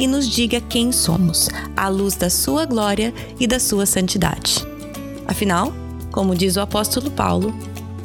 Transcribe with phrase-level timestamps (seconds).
[0.00, 4.66] e nos diga quem somos, à luz da Sua glória e da Sua santidade.
[5.28, 5.72] Afinal,
[6.10, 7.54] como diz o apóstolo Paulo,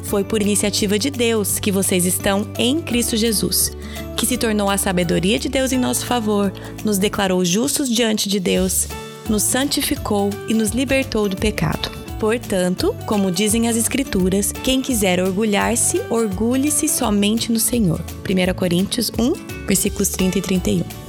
[0.04, 3.72] foi por iniciativa de Deus que vocês estão em Cristo Jesus,
[4.14, 6.52] que se tornou a sabedoria de Deus em nosso favor,
[6.84, 8.86] nos declarou justos diante de Deus,
[9.28, 11.90] nos santificou e nos libertou do pecado.
[12.20, 18.00] Portanto, como dizem as Escrituras, quem quiser orgulhar-se, orgulhe-se somente no Senhor.
[18.28, 21.05] 1 Coríntios 1, versículos 30 e 31.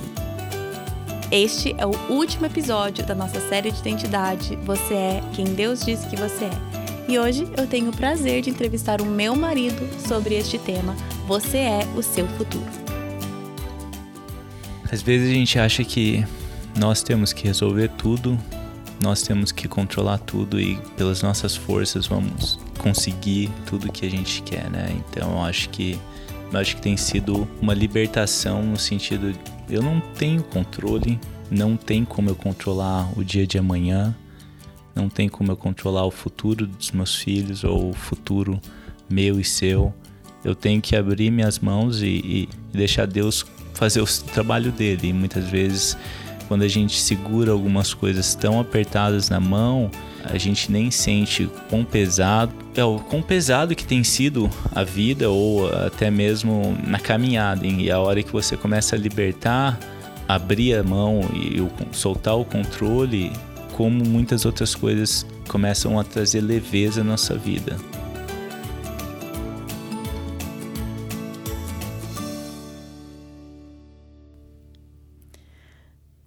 [1.32, 6.06] Este é o último episódio da nossa série de identidade Você é quem Deus diz
[6.06, 6.52] que você é.
[7.10, 10.96] E hoje eu tenho o prazer de entrevistar o meu marido sobre este tema
[11.28, 12.66] Você é o seu futuro.
[14.90, 16.26] Às vezes a gente acha que
[16.80, 18.40] nós temos que resolver tudo
[19.02, 24.42] nós temos que controlar tudo e pelas nossas forças vamos conseguir tudo que a gente
[24.42, 24.90] quer, né?
[25.10, 26.00] Então eu acho que
[26.52, 29.38] eu acho que tem sido uma libertação no sentido
[29.70, 34.16] eu não tenho controle, não tem como eu controlar o dia de amanhã,
[34.96, 38.60] não tem como eu controlar o futuro dos meus filhos ou o futuro
[39.10, 39.94] meu e seu.
[40.44, 45.10] Eu tenho que abrir minhas mãos e, e deixar Deus fazer o trabalho dele.
[45.10, 45.98] E muitas vezes
[46.48, 49.92] quando a gente segura algumas coisas tão apertadas na mão,
[50.24, 55.30] a gente nem sente quão pesado, é o quão pesado que tem sido a vida
[55.30, 57.66] ou até mesmo na caminhada.
[57.66, 59.80] E a hora que você começa a libertar,
[60.28, 61.58] abrir a mão e
[61.96, 63.32] soltar o controle,
[63.74, 67.78] como muitas outras coisas começam a trazer leveza na nossa vida.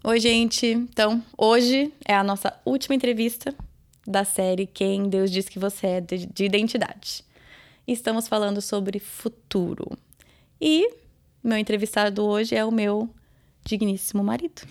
[0.02, 0.66] Oi, gente.
[0.66, 3.54] Então, hoje é a nossa última entrevista
[4.10, 7.24] da série Quem Deus Diz Que Você É, de, de Identidade.
[7.86, 9.96] Estamos falando sobre futuro.
[10.60, 10.90] E
[11.42, 13.08] meu entrevistado hoje é o meu
[13.64, 14.62] digníssimo marido.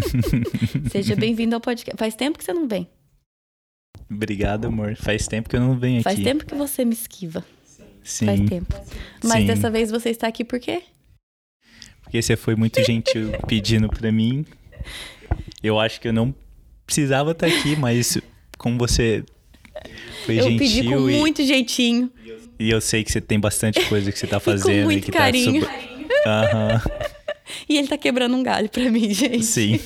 [0.90, 1.96] Seja bem-vindo ao podcast.
[1.98, 2.88] Faz tempo que você não vem.
[4.10, 4.96] Obrigado, amor.
[4.96, 6.04] Faz tempo que eu não venho aqui.
[6.04, 7.44] Faz tempo que você me esquiva.
[8.02, 8.26] Sim.
[8.26, 8.74] Faz tempo.
[9.22, 9.46] Mas Sim.
[9.46, 10.82] dessa vez você está aqui por quê?
[12.02, 14.44] Porque você foi muito gentil pedindo para mim.
[15.62, 16.34] Eu acho que eu não
[16.86, 18.18] precisava estar aqui, mas
[18.58, 19.24] como você
[20.24, 22.10] foi eu gentil pedi com e, muito jeitinho.
[22.58, 25.12] e eu sei que você tem bastante coisa que você tá fazendo muito e que
[25.12, 25.64] carinho.
[25.64, 25.94] tá super...
[26.26, 26.82] Aham,
[27.68, 29.44] E ele tá quebrando um galho pra mim, gente.
[29.44, 29.78] sim.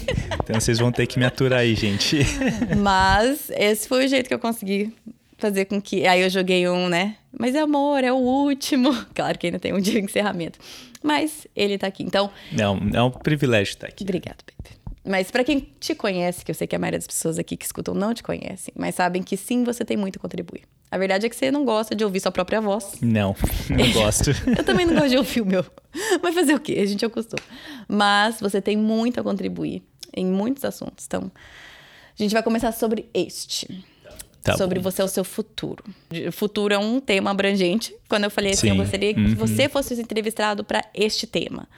[0.45, 2.19] Então vocês vão ter que me aturar aí, gente.
[2.79, 4.93] Mas esse foi o jeito que eu consegui
[5.37, 6.07] fazer com que.
[6.07, 7.17] Aí eu joguei um, né?
[7.37, 8.95] Mas amor, é o último.
[9.13, 10.59] Claro que ainda tem um dia de encerramento.
[11.03, 12.03] Mas ele tá aqui.
[12.05, 14.05] Então, Não, é um privilégio estar aqui.
[14.05, 14.77] obrigado, baby.
[15.05, 17.65] Mas pra quem te conhece, que eu sei que a maioria das pessoas aqui que
[17.65, 20.63] escutam não te conhecem, mas sabem que sim, você tem muito a contribuir.
[20.91, 22.93] A verdade é que você não gosta de ouvir sua própria voz.
[23.01, 23.35] Não,
[23.71, 24.31] não gosto.
[24.57, 25.65] Eu também não gosto de ouvir o meu.
[26.23, 26.79] Mas fazer o quê?
[26.83, 27.43] A gente acostuma.
[27.87, 29.83] Mas você tem muito a contribuir
[30.17, 31.05] em muitos assuntos.
[31.07, 31.31] Então,
[32.19, 33.85] a gente vai começar sobre este.
[34.43, 34.85] Tá sobre bom.
[34.91, 35.85] você, o seu futuro.
[36.33, 37.95] Futuro é um tema abrangente.
[38.09, 38.81] Quando eu falei assim, eu Sim.
[38.81, 39.35] gostaria que Uhum.
[39.35, 41.69] você fosse entrevistado para este tema.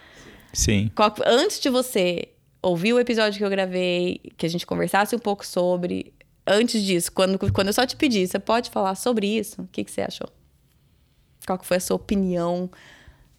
[0.53, 0.91] Sim.
[0.95, 2.29] Qual- antes de você
[2.63, 6.13] ouvir o episódio que eu gravei, que a gente conversasse um pouco sobre.
[6.47, 9.63] Antes disso, quando, quando eu só te pedi, você pode falar sobre isso?
[9.63, 10.29] O que, que você achou?
[11.47, 12.71] Qual que foi a sua opinião?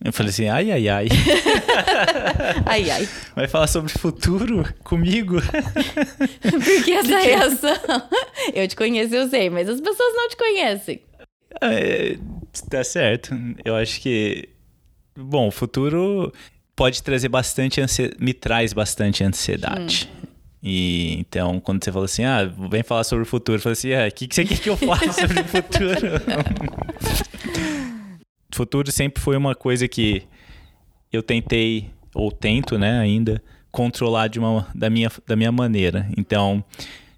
[0.04, 1.08] Eu falei assim, ai, ai, ai.
[2.66, 3.10] Ai, ai.
[3.36, 5.36] Vai falar sobre futuro comigo?
[6.42, 7.78] Porque essa reação.
[8.54, 11.02] Eu te conheço, eu sei, mas as pessoas não te conhecem.
[11.62, 12.18] É,
[12.70, 13.36] tá certo.
[13.64, 14.50] Eu acho que.
[15.16, 16.34] Bom, o futuro
[16.76, 18.24] pode trazer bastante ansiedade.
[18.24, 20.10] Me traz bastante ansiedade.
[20.64, 23.94] E então, quando você fala assim, ah, vem falar sobre o futuro, eu falei assim,
[23.94, 26.08] ah, o que, que você quer que eu fale sobre o futuro?
[28.54, 30.24] futuro sempre foi uma coisa que
[31.12, 33.42] eu tentei, ou tento, né, ainda,
[33.72, 36.08] controlar de uma, da, minha, da minha maneira.
[36.16, 36.64] Então,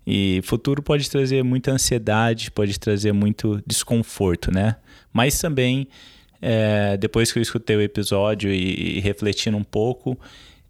[0.05, 4.75] e futuro pode trazer muita ansiedade, pode trazer muito desconforto, né?
[5.11, 5.87] Mas também,
[6.45, 10.19] é, depois que eu escutei o episódio e, e refletindo um pouco,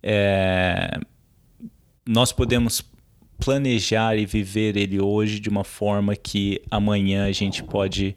[0.04, 1.00] é,
[2.08, 2.84] nós podemos
[3.40, 8.16] planejar e viver ele hoje de uma forma que amanhã a gente pode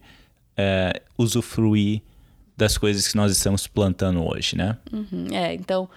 [0.55, 2.03] é, usufruir
[2.55, 4.77] das coisas que nós estamos plantando hoje, né?
[4.93, 5.89] Uhum, É, então,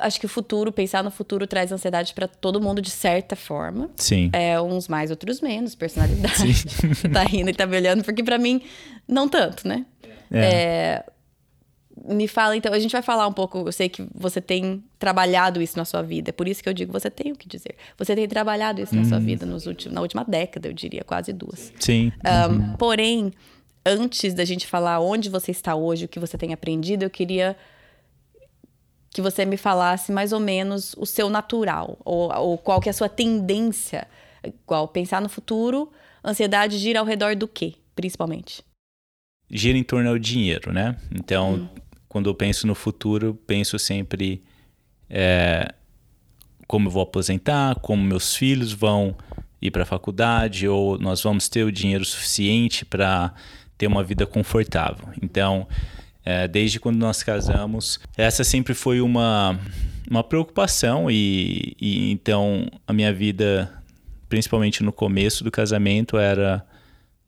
[0.00, 3.90] acho que o futuro, pensar no futuro traz ansiedade para todo mundo de certa forma.
[3.96, 4.30] Sim.
[4.32, 6.54] É, uns mais, outros menos, personalidade.
[6.54, 7.10] Sim.
[7.12, 8.62] tá rindo e tá me olhando, porque para mim,
[9.08, 9.84] não tanto, né?
[10.30, 10.38] É.
[10.38, 11.04] é.
[12.08, 13.58] Me fala, então, a gente vai falar um pouco.
[13.58, 16.74] Eu sei que você tem trabalhado isso na sua vida, é por isso que eu
[16.74, 17.74] digo você tem o que dizer.
[17.96, 19.24] Você tem trabalhado isso na sua uhum.
[19.24, 21.72] vida nos últimos, na última década, eu diria, quase duas.
[21.80, 22.12] Sim.
[22.24, 22.76] Um, uhum.
[22.76, 23.32] Porém,
[23.84, 27.56] antes da gente falar onde você está hoje, o que você tem aprendido, eu queria
[29.16, 32.90] que você me falasse mais ou menos o seu natural, ou, ou qual que é
[32.90, 34.06] a sua tendência.
[34.44, 35.90] Igual, pensar no futuro,
[36.22, 38.62] ansiedade gira ao redor do quê, principalmente?
[39.50, 40.96] Gira em torno do dinheiro, né?
[41.14, 41.68] Então, hum.
[42.08, 44.42] quando eu penso no futuro, penso sempre
[45.08, 45.72] é,
[46.66, 49.16] como eu vou aposentar, como meus filhos vão
[49.60, 53.32] ir para a faculdade, ou nós vamos ter o dinheiro suficiente para
[53.78, 55.08] ter uma vida confortável.
[55.22, 55.66] Então,
[56.24, 58.00] é, desde quando nós casamos.
[58.16, 59.58] Essa sempre foi uma,
[60.10, 63.72] uma preocupação e, e então a minha vida,
[64.28, 66.66] principalmente no começo do casamento, era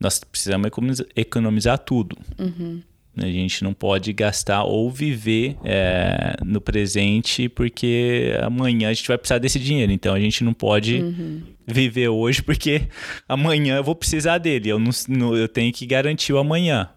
[0.01, 0.71] nós precisamos
[1.17, 2.17] economizar, tudo.
[2.39, 2.83] Uhum.
[3.17, 9.19] A gente não pode gastar ou viver é, no presente porque amanhã a gente vai
[9.19, 9.91] precisar desse dinheiro.
[9.91, 11.43] Então a gente não pode uhum.
[11.67, 12.83] viver hoje porque
[13.29, 14.69] amanhã eu vou precisar dele.
[14.69, 16.91] Eu, não, eu tenho que garantir o amanhã.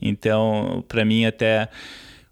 [0.00, 1.68] Então, para mim, até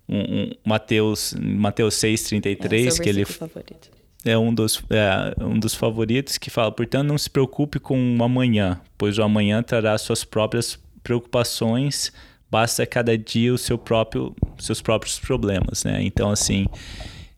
[0.08, 3.24] um, um Mateus, Mateus 6,33, é, que ele.
[3.24, 3.90] Favorito.
[4.24, 8.24] É um dos, é um dos favoritos que fala, portanto, não se preocupe com o
[8.24, 12.12] amanhã, pois o amanhã trará suas próprias preocupações,
[12.50, 16.02] basta cada dia o seu próprio, seus próprios problemas, né?
[16.02, 16.66] Então, assim,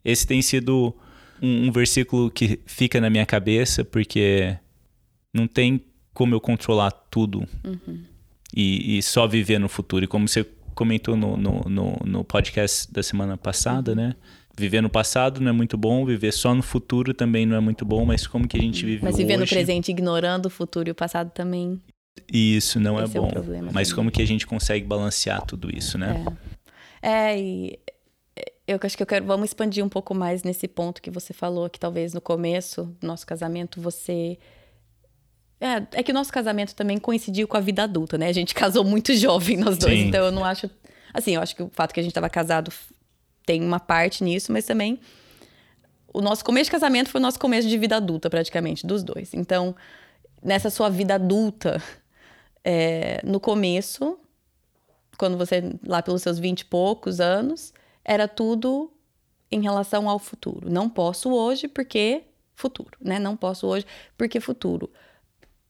[0.05, 0.95] esse tem sido
[1.43, 4.57] um, um versículo que fica na minha cabeça, porque
[5.35, 5.85] não tem
[6.15, 7.47] como eu controlar tudo.
[7.65, 8.05] Uhum
[8.55, 10.05] e, e só viver no futuro.
[10.05, 14.15] E como você comentou no, no, no, no, podcast da semana passada, né?
[14.59, 17.85] Viver no passado não é muito bom, viver só no futuro também não é muito
[17.85, 19.41] bom, mas como que a gente vive Mas viver hoje...
[19.43, 21.81] no presente ignorando o futuro e o passado também...
[22.33, 23.29] Isso não é Esse é bom.
[23.29, 26.25] É problema, mas como que a gente consegue balancear tudo isso, né?
[27.03, 27.79] É, é e
[28.67, 29.27] eu acho que eu quero...
[29.27, 33.07] Vamos expandir um pouco mais nesse ponto que você falou, que talvez no começo do
[33.07, 34.39] nosso casamento você
[35.61, 38.29] é, é que o nosso casamento também coincidiu com a vida adulta, né?
[38.29, 39.99] A gente casou muito jovem, nós dois.
[39.99, 40.09] Sim.
[40.09, 40.71] Então eu não acho.
[41.13, 42.71] Assim, eu acho que o fato que a gente estava casado
[43.47, 45.01] tem uma parte nisso, mas também.
[46.13, 49.33] O nosso começo de casamento foi o nosso começo de vida adulta, praticamente, dos dois.
[49.33, 49.75] Então,
[50.43, 51.83] nessa sua vida adulta,
[52.65, 54.19] é, no começo,
[55.17, 57.73] quando você, lá pelos seus vinte e poucos anos,
[58.05, 58.93] era tudo
[59.51, 60.71] em relação ao futuro.
[60.71, 63.19] Não posso hoje porque futuro, né?
[63.19, 64.91] Não posso hoje porque futuro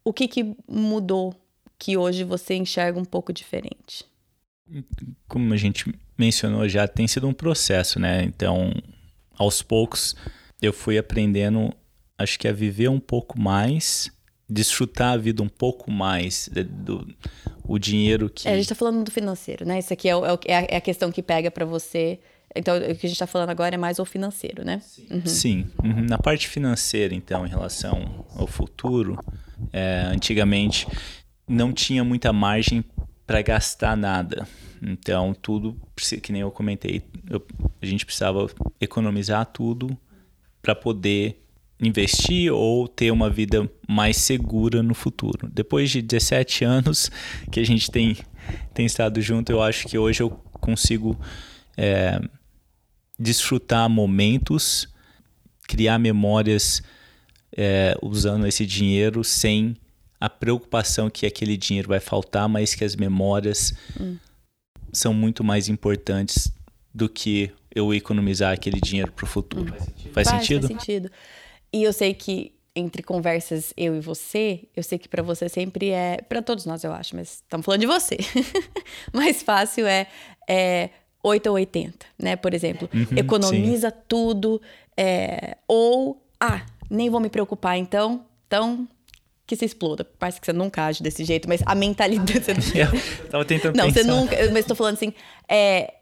[0.07, 1.35] o que, que mudou
[1.77, 4.05] que hoje você enxerga um pouco diferente?
[5.27, 8.23] Como a gente mencionou já, tem sido um processo, né?
[8.25, 8.73] Então,
[9.39, 10.15] aos poucos,
[10.61, 11.73] eu fui aprendendo,
[12.19, 14.11] acho que a viver um pouco mais,
[14.49, 17.07] desfrutar a vida um pouco mais, do,
[17.65, 18.49] o dinheiro que.
[18.49, 19.79] É, a gente tá falando do financeiro, né?
[19.79, 22.19] Isso aqui é, é, é, é a questão que pega para você.
[22.55, 24.81] Então, o que a gente está falando agora é mais o financeiro, né?
[24.81, 25.07] Sim.
[25.11, 25.27] Uhum.
[25.27, 25.67] Sim.
[25.85, 26.07] Uhum.
[26.09, 29.19] Na parte financeira, então, em relação ao futuro,
[29.73, 30.87] é, antigamente
[31.47, 32.83] não tinha muita margem
[33.27, 34.47] para gastar nada.
[34.81, 35.77] Então, tudo,
[36.23, 37.45] que nem eu comentei, eu,
[37.81, 38.49] a gente precisava
[38.81, 39.97] economizar tudo
[40.63, 41.43] para poder
[41.81, 45.49] investir ou ter uma vida mais segura no futuro.
[45.53, 47.11] Depois de 17 anos
[47.51, 48.17] que a gente tem,
[48.73, 51.19] tem estado junto, eu acho que hoje eu consigo
[51.77, 52.21] é,
[53.19, 54.89] desfrutar momentos,
[55.69, 56.83] criar memórias
[57.57, 59.77] é, usando esse dinheiro sem
[60.21, 64.17] a preocupação que aquele dinheiro vai faltar, mas que as memórias hum.
[64.93, 66.51] são muito mais importantes
[66.95, 69.75] do que eu economizar aquele dinheiro para o futuro.
[69.75, 70.11] Hum.
[70.13, 70.69] Faz, faz, sentido?
[70.69, 71.11] Faz sentido.
[71.73, 75.91] E eu sei que entre conversas eu e você, eu sei que para você sempre
[75.91, 78.17] é, para todos nós eu acho, mas estamos falando de você.
[79.13, 80.07] mais fácil é,
[80.49, 80.91] é
[81.23, 82.37] 8 ou 80, né?
[82.37, 83.97] Por exemplo, uhum, economiza sim.
[84.07, 84.61] tudo
[84.97, 88.25] é, ou ah, nem vou me preocupar então.
[88.47, 88.87] Então,
[89.47, 90.05] que se exploda.
[90.05, 92.33] Parece que você nunca age desse jeito, mas a mentalidade.
[92.77, 94.01] eu tava tentando Não, pensar.
[94.01, 94.37] você nunca.
[94.51, 95.13] Mas estou falando assim.
[95.49, 95.95] É,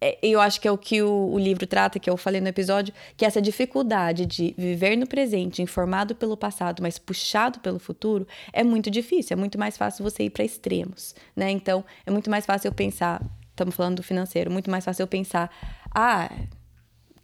[0.00, 2.48] é, eu acho que é o que o, o, livro trata, que eu falei no
[2.48, 8.28] episódio, que essa dificuldade de viver no presente, informado pelo passado, mas puxado pelo futuro,
[8.52, 9.34] é muito difícil.
[9.34, 11.50] É muito mais fácil você ir para extremos, né?
[11.50, 13.22] Então, é muito mais fácil eu pensar.
[13.50, 14.50] Estamos falando do financeiro.
[14.50, 15.50] Muito mais fácil eu pensar.
[15.94, 16.30] Ah,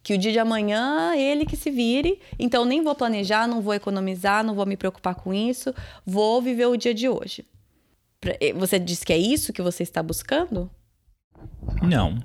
[0.02, 3.74] que o dia de amanhã ele que se vire, então nem vou planejar, não vou
[3.74, 5.74] economizar, não vou me preocupar com isso,
[6.06, 7.44] vou viver o dia de hoje.
[8.54, 10.70] Você disse que é isso que você está buscando?
[11.82, 12.18] Não,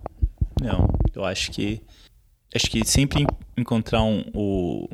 [0.62, 0.88] não.
[1.14, 1.82] Eu acho que
[2.54, 3.26] acho que sempre
[3.58, 4.90] encontrar um, o,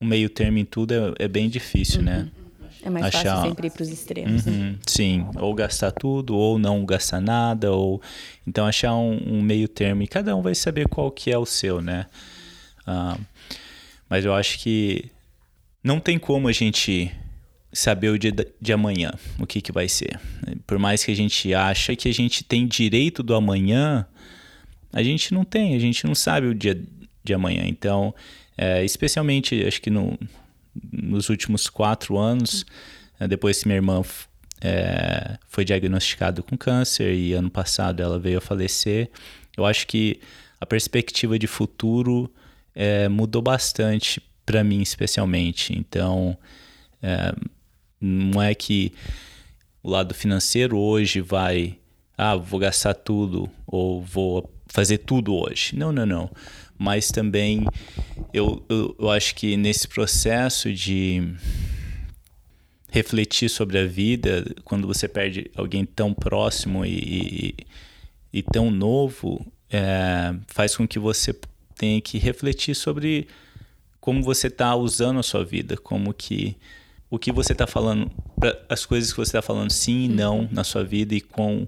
[0.00, 2.18] um meio termo em tudo é, é bem difícil, né?
[2.18, 2.24] uhum.
[2.24, 2.30] né?
[2.86, 3.24] É mais Achar...
[3.24, 4.46] fácil sempre ir para os extremos.
[4.46, 4.78] Uhum, né?
[4.86, 8.00] Sim, ou gastar tudo, ou não gastar nada, ou
[8.46, 11.44] então achar um, um, meio termo e cada um vai saber qual que é o
[11.44, 12.06] seu, né?
[12.86, 13.20] Uh,
[14.08, 15.10] mas eu acho que
[15.82, 17.10] não tem como a gente
[17.72, 20.20] saber o dia de amanhã, o que, que vai ser.
[20.64, 24.06] Por mais que a gente ache que a gente tem direito do amanhã,
[24.92, 26.80] a gente não tem, a gente não sabe o dia
[27.24, 27.64] de amanhã.
[27.66, 28.14] Então,
[28.56, 30.16] é, especialmente, acho que no,
[30.92, 32.64] nos últimos quatro anos,
[33.18, 34.02] é, depois que minha irmã
[34.60, 39.10] é, foi diagnosticada com câncer e ano passado ela veio a falecer,
[39.56, 40.20] eu acho que
[40.60, 42.32] a perspectiva de futuro
[42.74, 45.76] é, mudou bastante para mim, especialmente.
[45.76, 46.36] Então,
[47.02, 47.34] é,
[48.00, 48.92] não é que
[49.82, 51.78] o lado financeiro hoje vai,
[52.16, 55.76] ah, vou gastar tudo ou vou fazer tudo hoje.
[55.76, 56.30] Não, não, não.
[56.78, 57.64] Mas também
[58.32, 61.34] eu, eu, eu acho que nesse processo de
[62.90, 67.54] refletir sobre a vida, quando você perde alguém tão próximo e,
[68.32, 71.34] e, e tão novo, é, faz com que você
[71.76, 73.28] tenha que refletir sobre
[74.00, 76.56] como você está usando a sua vida, como que
[77.10, 78.10] o que você está falando,
[78.68, 80.48] as coisas que você está falando sim e não uhum.
[80.50, 81.66] na sua vida e com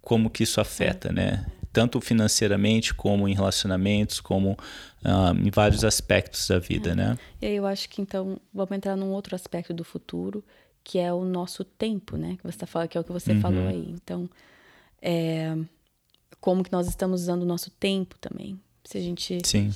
[0.00, 1.46] como que isso afeta, né?
[1.74, 6.94] Tanto financeiramente como em relacionamentos, como uh, em vários aspectos da vida, é.
[6.94, 7.18] né?
[7.42, 10.42] E aí eu acho que então vamos entrar num outro aspecto do futuro,
[10.82, 12.36] que é o nosso tempo, né?
[12.36, 13.40] Que você está falando, que é o que você uhum.
[13.40, 13.90] falou aí.
[13.90, 14.30] Então,
[15.02, 15.54] é,
[16.40, 18.58] como que nós estamos usando o nosso tempo também?
[18.84, 19.70] Se a gente Sim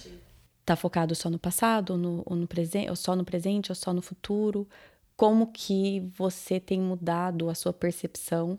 [0.69, 3.75] está focado só no passado, ou, no, ou, no presente, ou só no presente, ou
[3.75, 4.69] só no futuro?
[5.17, 8.59] Como que você tem mudado a sua percepção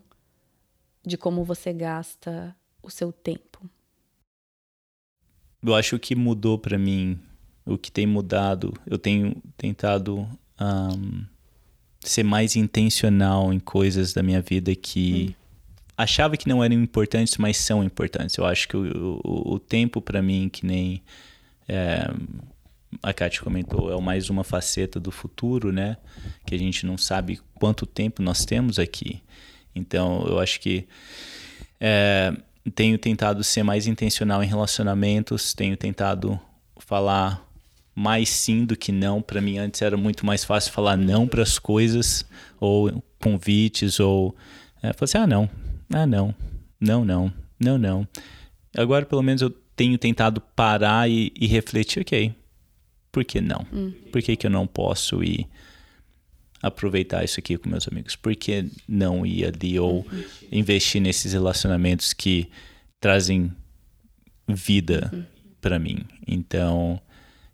[1.05, 2.55] de como você gasta
[2.89, 3.69] o seu tempo?
[5.63, 7.19] Eu acho que mudou para mim,
[7.65, 10.27] o que tem mudado, eu tenho tentado
[10.59, 11.25] um,
[12.01, 15.33] ser mais intencional em coisas da minha vida que hum.
[15.97, 18.37] achava que não eram importantes, mas são importantes.
[18.37, 21.03] Eu acho que o, o, o tempo para mim, que nem
[21.67, 22.09] é,
[23.03, 25.97] a Kátia comentou, é mais uma faceta do futuro, né?
[26.45, 29.21] Que a gente não sabe quanto tempo nós temos aqui.
[29.75, 30.87] Então, eu acho que
[31.79, 32.33] é,
[32.73, 36.39] tenho tentado ser mais intencional em relacionamentos, tenho tentado
[36.77, 37.45] falar
[37.95, 39.21] mais sim do que não.
[39.21, 42.25] Para mim, antes era muito mais fácil falar não para as coisas,
[42.59, 44.35] ou convites, ou.
[44.81, 45.49] É, falar assim: ah, não,
[45.93, 46.35] ah, não,
[46.79, 48.07] não, não, não, não.
[48.75, 52.33] Agora, pelo menos, eu tenho tentado parar e, e refletir, ok,
[53.11, 53.65] por que não?
[53.73, 53.93] Hum.
[54.11, 55.47] Por que, que eu não posso ir
[56.61, 58.15] aproveitar isso aqui com meus amigos?
[58.15, 60.05] Por que não ir ali ou
[60.51, 62.49] investir nesses relacionamentos que
[62.99, 63.51] trazem
[64.47, 65.23] vida uhum.
[65.61, 66.05] para mim?
[66.27, 67.01] Então,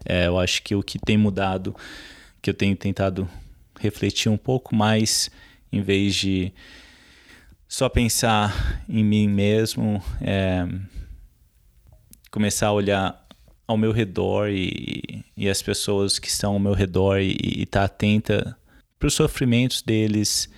[0.06, 1.76] é, eu acho que o que tem mudado,
[2.42, 3.30] que eu tenho tentado
[3.80, 5.30] refletir um pouco mais,
[5.72, 6.52] em vez de
[7.68, 10.68] só pensar em mim mesmo, é,
[12.32, 13.26] começar a olhar
[13.68, 17.86] ao meu redor e, e as pessoas que estão ao meu redor e estar tá
[17.86, 18.58] atenta
[19.06, 20.50] para os sofrimentos deles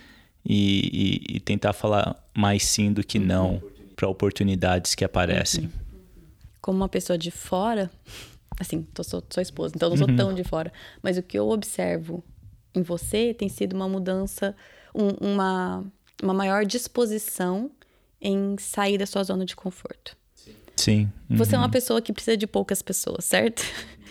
[0.46, 3.62] e, e, e, tentar falar mais sim do que não
[3.94, 5.66] para oportunidades que aparecem.
[5.66, 5.72] Uhum.
[6.62, 7.92] Como uma pessoa de fora,
[8.58, 10.16] assim, tô, sou, sou esposa, então não sou uhum.
[10.16, 10.72] tão de fora,
[11.04, 12.24] mas o que eu observo
[12.74, 14.56] em você tem sido uma mudança,
[14.96, 15.84] um, uma,
[16.24, 17.70] uma maior disposição
[18.22, 20.16] em sair da sua zona de conforto.
[20.78, 21.12] Sim.
[21.30, 21.36] Uhum.
[21.36, 21.72] Você é uma uhum.
[21.72, 23.62] pessoa que precisa de poucas pessoas, certo?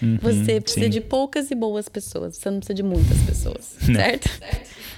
[0.02, 0.90] Uhum, você precisa sim.
[0.90, 2.36] de poucas e boas pessoas.
[2.36, 4.28] Você não precisa de muitas pessoas, certo?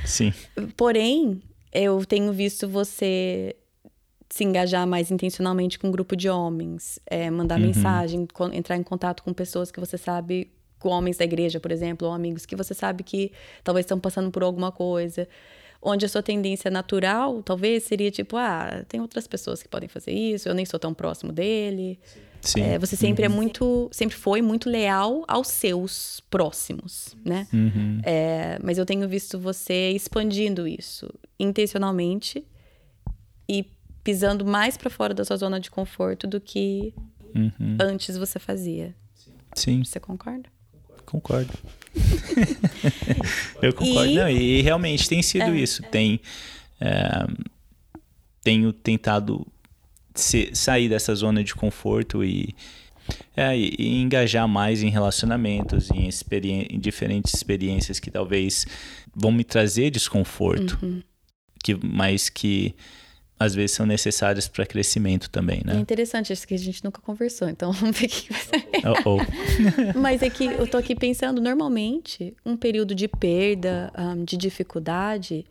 [0.04, 0.32] Sim.
[0.76, 3.54] Porém, eu tenho visto você
[4.30, 7.66] se engajar mais intencionalmente com um grupo de homens, é, mandar uhum.
[7.66, 12.06] mensagem, entrar em contato com pessoas que você sabe, com homens da igreja, por exemplo,
[12.06, 13.32] ou amigos que você sabe que
[13.64, 15.26] talvez estão passando por alguma coisa
[15.80, 20.12] onde a sua tendência natural talvez seria tipo, ah, tem outras pessoas que podem fazer
[20.12, 21.98] isso, eu nem sou tão próximo dele.
[22.04, 22.20] Sim.
[22.56, 23.34] É, você sempre é uhum.
[23.34, 27.46] é muito, sempre foi muito leal aos seus próximos, né?
[27.52, 28.00] Uhum.
[28.04, 32.44] É, mas eu tenho visto você expandindo isso intencionalmente
[33.48, 33.66] e
[34.02, 36.94] pisando mais para fora da sua zona de conforto do que
[37.34, 37.76] uhum.
[37.80, 38.94] antes você fazia.
[39.54, 39.84] Sim.
[39.84, 40.48] Você concorda?
[41.04, 41.52] Concordo.
[43.62, 44.10] eu concordo.
[44.10, 44.14] E...
[44.14, 45.82] Não, e realmente tem sido é, isso.
[45.84, 46.20] Tem,
[46.80, 47.26] é,
[48.42, 49.46] tenho tentado
[50.18, 52.54] se, sair dessa zona de conforto e,
[53.36, 56.08] é, e, engajar mais em relacionamentos, em,
[56.70, 58.66] em, diferentes experiências que talvez
[59.14, 61.02] vão me trazer desconforto, uhum.
[61.62, 62.74] que, mas que
[63.38, 65.76] às vezes são necessárias para crescimento também, né?
[65.76, 68.68] É interessante, acho que a gente nunca conversou, então vamos ver o que vai ser.
[69.06, 69.18] Oh, oh.
[69.96, 75.46] Mas é que eu tô aqui pensando, normalmente, um período de perda, um, de dificuldade,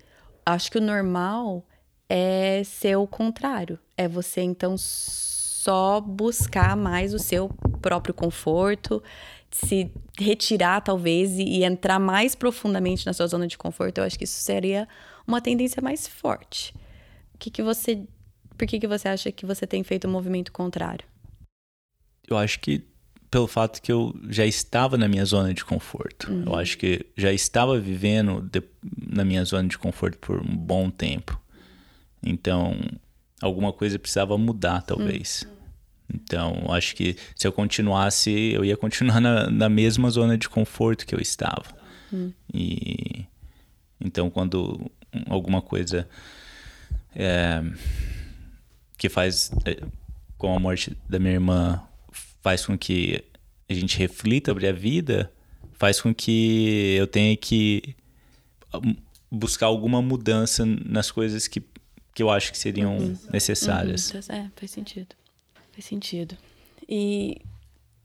[0.46, 1.66] acho que o normal
[2.10, 3.80] é ser o contrário.
[3.98, 7.50] É você, então, só buscar mais o seu
[7.82, 9.04] próprio conforto,
[9.52, 13.98] se retirar, talvez, e, e entrar mais profundamente na sua zona de conforto.
[13.98, 14.88] Eu acho que isso seria
[15.26, 16.74] uma tendência mais forte.
[17.34, 18.04] O que, que você.
[18.58, 21.06] Por que, que você acha que você tem feito o um movimento contrário?
[22.28, 22.84] Eu acho que
[23.30, 26.32] pelo fato que eu já estava na minha zona de conforto.
[26.32, 26.44] Uhum.
[26.46, 28.64] Eu acho que já estava vivendo de,
[29.06, 31.40] na minha zona de conforto por um bom tempo.
[32.24, 32.76] Então,
[33.42, 35.44] alguma coisa precisava mudar, talvez.
[35.44, 35.58] Uhum.
[36.16, 41.06] Então, acho que se eu continuasse, eu ia continuar na, na mesma zona de conforto
[41.06, 41.66] que eu estava.
[42.12, 42.32] Uhum.
[42.54, 43.26] E
[44.00, 44.90] então, quando
[45.28, 46.08] alguma coisa
[47.16, 47.64] é,
[48.98, 49.82] que faz é,
[50.38, 51.82] com a morte da minha irmã
[52.42, 53.24] faz com que
[53.70, 55.32] a gente reflita sobre a vida,
[55.74, 57.96] faz com que eu tenha que
[58.74, 58.96] hum,
[59.32, 61.62] buscar alguma mudança nas coisas que,
[62.18, 63.16] que eu acho que seriam uhum.
[63.32, 64.12] necessárias.
[64.12, 64.22] Uhum.
[64.36, 65.16] É, faz sentido.
[65.72, 66.36] Faz sentido.
[66.90, 67.40] E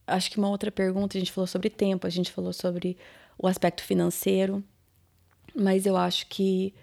[0.07, 2.99] acho que uma outra pergunta, a gente falou sobre tempo, a gente falou sobre
[3.38, 4.62] o aspecto financeiro,
[5.54, 6.75] mas eu acho que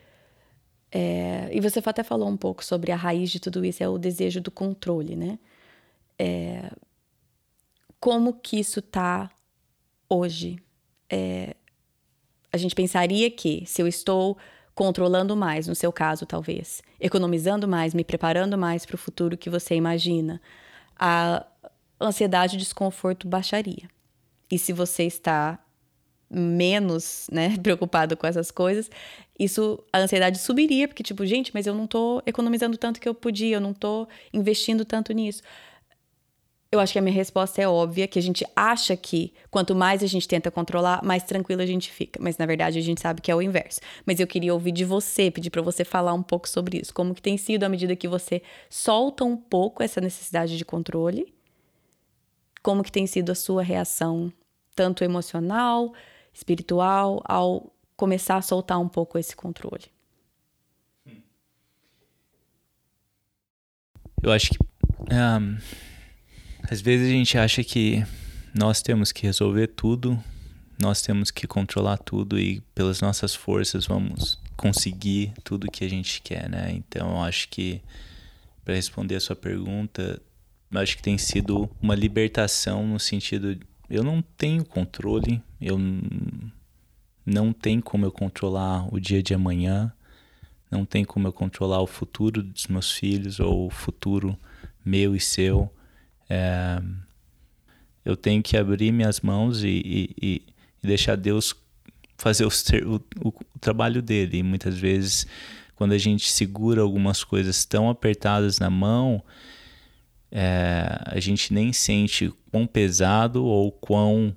[0.92, 4.00] é, e você até falou um pouco sobre a raiz de tudo isso, é o
[4.00, 5.38] desejo do controle, né?
[6.18, 6.72] É,
[8.00, 9.30] como que isso tá
[10.10, 10.58] hoje?
[11.08, 11.56] É,
[12.52, 14.36] a gente pensaria que se eu estou
[14.80, 19.50] controlando mais, no seu caso, talvez, economizando mais, me preparando mais para o futuro que
[19.50, 20.42] você imagina,
[20.98, 21.46] a
[22.00, 23.90] ansiedade desconforto baixaria.
[24.50, 25.60] E se você está
[26.30, 28.90] menos, né, preocupado com essas coisas,
[29.38, 33.14] isso a ansiedade subiria, porque tipo, gente, mas eu não tô economizando tanto que eu
[33.14, 35.44] podia, eu não tô investindo tanto nisso.
[36.72, 40.04] Eu acho que a minha resposta é óbvia, que a gente acha que quanto mais
[40.04, 42.20] a gente tenta controlar, mais tranquilo a gente fica.
[42.22, 43.80] Mas na verdade a gente sabe que é o inverso.
[44.06, 46.94] Mas eu queria ouvir de você, pedir para você falar um pouco sobre isso.
[46.94, 51.34] Como que tem sido à medida que você solta um pouco essa necessidade de controle?
[52.62, 54.32] Como que tem sido a sua reação,
[54.76, 55.92] tanto emocional,
[56.32, 59.86] espiritual ao começar a soltar um pouco esse controle?
[64.22, 64.58] Eu acho que
[65.12, 65.58] um,
[66.70, 68.06] às vezes a gente acha que
[68.54, 70.22] nós temos que resolver tudo,
[70.82, 76.22] nós temos que controlar tudo e pelas nossas forças vamos conseguir tudo que a gente
[76.22, 76.72] quer, né?
[76.72, 77.82] Então acho que
[78.64, 80.22] para responder a sua pergunta,
[80.76, 83.58] acho que tem sido uma libertação no sentido
[83.90, 85.80] eu não tenho controle, eu
[87.26, 89.92] não tem como eu controlar o dia de amanhã,
[90.70, 94.38] não tem como eu controlar o futuro dos meus filhos ou o futuro
[94.86, 95.72] meu e seu.
[96.30, 96.82] É,
[98.06, 99.68] eu tenho que abrir minhas mãos e,
[100.22, 100.42] e,
[100.82, 101.56] e deixar Deus
[102.18, 102.50] fazer o,
[103.24, 104.38] o, o, trabalho dele.
[104.38, 105.26] E muitas vezes,
[105.76, 109.24] quando a gente segura algumas coisas tão apertadas na mão,
[110.32, 114.36] é, a gente nem sente quão pesado ou quão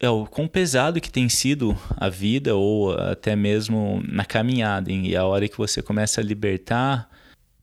[0.00, 5.16] é o quão pesado que tem sido a vida ou até mesmo na caminhada e
[5.16, 7.08] a hora que você começa a libertar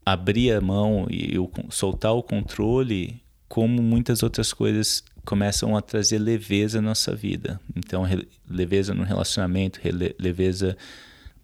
[0.03, 1.35] abrir a mão e
[1.69, 3.21] soltar o controle
[3.51, 7.59] como muitas outras coisas começam a trazer leveza na nossa vida.
[7.75, 8.03] Então
[8.49, 9.77] leveza no relacionamento
[10.17, 10.77] leveza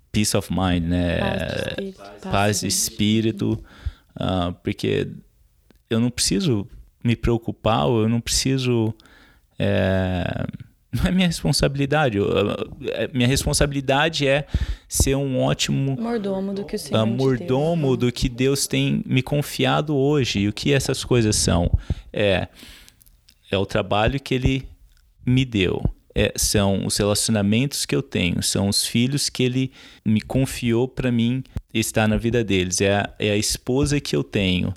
[0.10, 1.17] peace of mind né?
[1.20, 1.41] Paz
[1.82, 3.63] de espírito, paz de espírito.
[4.15, 5.10] uh, porque
[5.89, 6.65] eu não preciso
[7.04, 8.93] me preocupar, eu não preciso.
[9.60, 10.46] É,
[10.91, 12.17] não é minha responsabilidade.
[12.91, 14.47] É, minha responsabilidade é
[14.88, 17.97] ser um ótimo mordomo do que o Senhor mordomo Deus.
[17.97, 20.39] do que Deus tem me confiado hoje.
[20.39, 21.69] E o que essas coisas são?
[22.12, 22.47] É,
[23.52, 24.67] é o trabalho que Ele
[25.26, 25.84] me deu.
[26.15, 29.71] É, são os relacionamentos que eu tenho, são os filhos que ele
[30.04, 34.23] me confiou para mim estar na vida deles, é a, é a esposa que eu
[34.23, 34.73] tenho,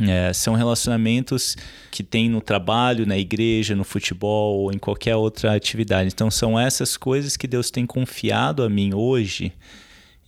[0.00, 1.56] é, são relacionamentos
[1.90, 6.10] que tem no trabalho, na igreja, no futebol ou em qualquer outra atividade.
[6.12, 9.52] Então são essas coisas que Deus tem confiado a mim hoje.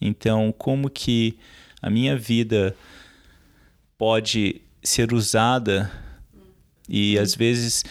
[0.00, 1.38] Então como que
[1.82, 2.74] a minha vida
[3.96, 5.90] pode ser usada
[6.88, 7.84] e às vezes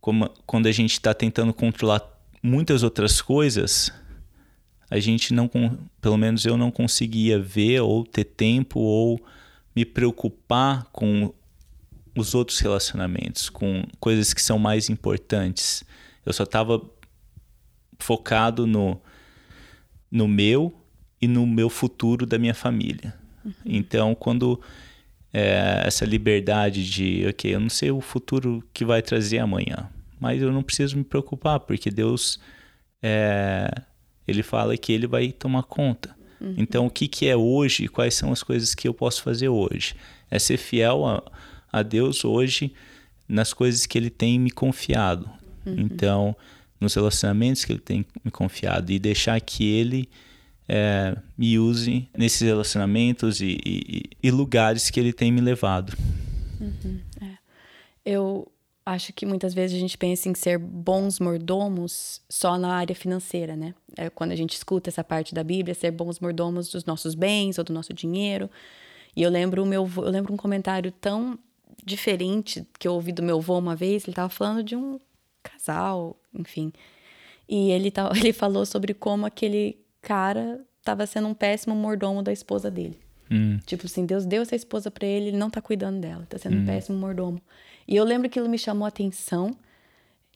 [0.00, 2.00] como, quando a gente está tentando controlar
[2.42, 3.92] muitas outras coisas,
[4.90, 5.48] a gente não,
[6.00, 9.20] pelo menos eu não conseguia ver ou ter tempo ou
[9.74, 11.32] me preocupar com
[12.16, 15.82] os outros relacionamentos, com coisas que são mais importantes.
[16.24, 16.80] Eu só estava
[17.98, 19.00] focado no,
[20.10, 20.74] no meu
[21.20, 23.14] e no meu futuro da minha família.
[23.44, 23.52] Uhum.
[23.64, 24.60] Então, quando
[25.32, 29.88] é, essa liberdade de, ok, eu não sei o futuro que vai trazer amanhã,
[30.20, 32.38] mas eu não preciso me preocupar, porque Deus,
[33.02, 33.70] é,
[34.28, 36.14] ele fala que ele vai tomar conta.
[36.42, 36.54] Uhum.
[36.58, 37.86] Então, o que, que é hoje?
[37.86, 39.94] Quais são as coisas que eu posso fazer hoje?
[40.30, 41.22] É ser fiel a,
[41.72, 42.72] a Deus hoje
[43.28, 45.30] nas coisas que Ele tem me confiado.
[45.64, 45.76] Uhum.
[45.78, 46.36] Então,
[46.80, 50.08] nos relacionamentos que Ele tem me confiado e deixar que Ele
[50.68, 55.96] é, me use nesses relacionamentos e, e, e, lugares que Ele tem me levado.
[56.60, 56.98] Uhum.
[57.20, 57.26] É.
[58.04, 58.51] Eu
[58.84, 63.56] acho que muitas vezes a gente pensa em ser bons mordomos só na área financeira,
[63.56, 63.74] né?
[63.96, 67.58] É quando a gente escuta essa parte da Bíblia, ser bons mordomos dos nossos bens
[67.58, 68.50] ou do nosso dinheiro.
[69.14, 71.38] E eu lembro o meu, eu lembro um comentário tão
[71.84, 74.98] diferente que eu ouvi do meu avô uma vez, ele estava falando de um
[75.42, 76.72] casal, enfim.
[77.48, 82.32] E ele, tá, ele falou sobre como aquele cara estava sendo um péssimo mordomo da
[82.32, 82.98] esposa dele.
[83.30, 83.58] Hum.
[83.64, 86.56] Tipo assim, Deus deu essa esposa para ele, ele não tá cuidando dela, tá sendo
[86.56, 86.62] hum.
[86.62, 87.40] um péssimo mordomo.
[87.86, 89.56] E eu lembro que aquilo me chamou a atenção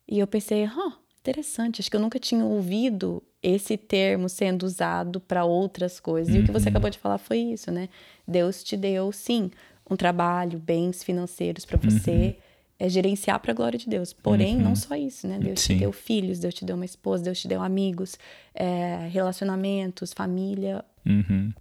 [0.08, 5.20] e eu pensei, oh, interessante, acho que eu nunca tinha ouvido esse termo sendo usado
[5.20, 6.34] para outras coisas.
[6.34, 6.70] E o que você uhum.
[6.70, 7.88] acabou de falar foi isso, né?
[8.26, 9.50] Deus te deu, sim,
[9.88, 12.34] um trabalho, bens financeiros para você uhum.
[12.78, 14.12] é, gerenciar para a glória de Deus.
[14.12, 14.62] Porém, uhum.
[14.62, 15.38] não só isso, né?
[15.38, 15.74] Deus sim.
[15.74, 18.18] te deu filhos, Deus te deu uma esposa, Deus te deu amigos,
[18.54, 21.52] é, relacionamentos, família, uhum.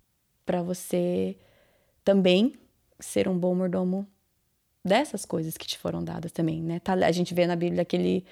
[0.46, 1.38] para você
[2.04, 2.54] também
[3.00, 4.08] ser um bom mordomo
[4.86, 6.80] dessas coisas que te foram dadas também, né?
[6.80, 8.24] Tá, a gente vê na Bíblia aquele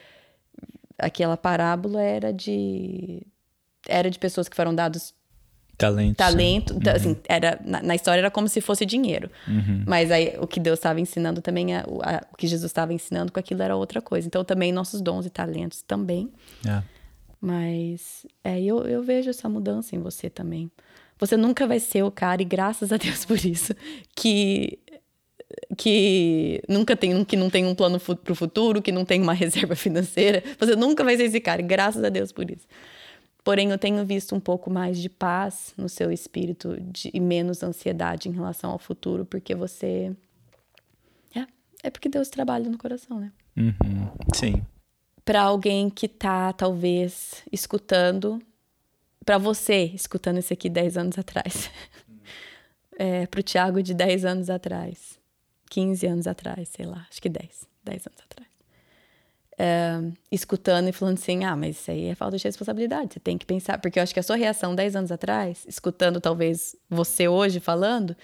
[0.98, 3.26] aquela parábola era de
[3.90, 5.14] era de pessoas que foram dados
[5.76, 6.82] talento talento uhum.
[6.96, 9.84] assim era na, na, história era como se fosse dinheiro uhum.
[9.88, 13.32] mas aí o que Deus estava ensinando também a, a, o que Jesus estava ensinando
[13.32, 16.32] com aquilo era outra coisa então também nossos dons e talentos também
[16.66, 16.84] é.
[17.42, 20.72] mas é, eu, eu vejo essa mudança em você também
[21.20, 23.74] você nunca vai ser o cara e graças a Deus por isso
[24.16, 24.80] que
[25.78, 29.34] que nunca tem que não tem um plano para o futuro, que não tem uma
[29.34, 30.44] reserva financeira.
[30.60, 32.68] Você nunca vai ser esse cara, graças a Deus por isso.
[33.44, 37.62] Porém, eu tenho visto um pouco mais de paz no seu espírito de, e menos
[37.62, 40.16] ansiedade em relação ao futuro, porque você.
[41.36, 41.46] É,
[41.84, 43.32] é porque Deus trabalha no coração, né?
[43.58, 44.64] Uhum, sim.
[45.26, 48.42] Para alguém que tá, talvez, escutando,
[49.26, 51.70] para você, escutando isso aqui 10 anos atrás,
[52.98, 55.20] é, para o Tiago de 10 anos atrás,
[55.74, 58.50] 15 anos atrás, sei lá, acho que 10, 10 anos atrás.
[59.58, 60.00] É,
[60.32, 63.46] escutando e falando assim: ah, mas isso aí é falta de responsabilidade, você tem que
[63.46, 63.80] pensar.
[63.80, 68.16] Porque eu acho que a sua reação 10 anos atrás, escutando talvez você hoje falando,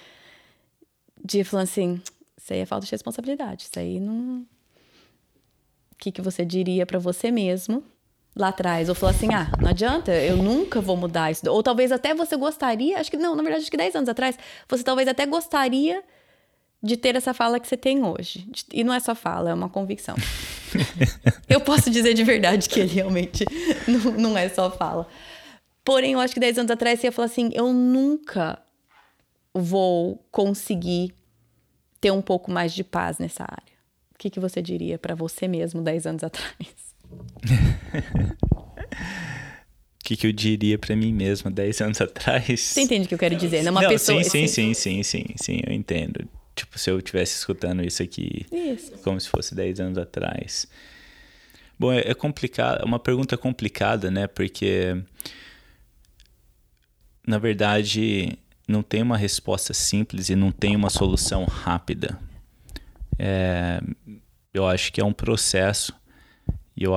[1.26, 2.02] de falando assim:
[2.38, 4.46] isso aí é falta de responsabilidade, isso aí não.
[5.92, 7.84] O que, que você diria para você mesmo
[8.36, 8.90] lá atrás?
[8.90, 11.50] Ou falar assim: ah, não adianta, eu nunca vou mudar isso.
[11.50, 14.38] Ou talvez até você gostaria, acho que não, na verdade, acho que 10 anos atrás,
[14.68, 16.04] você talvez até gostaria
[16.82, 18.48] de ter essa fala que você tem hoje.
[18.74, 20.16] E não é só fala, é uma convicção.
[21.50, 23.46] eu posso dizer de verdade que ele realmente
[23.88, 25.08] não, não é só fala.
[25.84, 28.62] Porém, eu acho que 10 anos atrás você ia falar assim: eu nunca
[29.54, 31.14] vou conseguir
[32.00, 33.80] ter um pouco mais de paz nessa área.
[34.14, 36.56] O que, que você diria para você mesmo 10 anos atrás?
[40.02, 42.60] O que, que eu diria para mim mesmo 10 anos atrás?
[42.60, 43.64] Você entende o que eu quero dizer?
[43.64, 43.72] Né?
[43.72, 46.28] Uma não, pessoa, sim, sim, sim, sim, sim, sim, eu entendo.
[46.60, 48.92] Tipo, se eu estivesse escutando isso aqui isso.
[48.98, 50.68] como se fosse 10 anos atrás.
[51.80, 54.28] Bom, é, é complicado, é uma pergunta complicada, né?
[54.28, 55.02] Porque
[57.26, 62.20] na verdade não tem uma resposta simples e não tem uma solução rápida.
[63.18, 63.80] É,
[64.54, 65.94] eu acho que é um processo
[66.76, 66.92] e eu,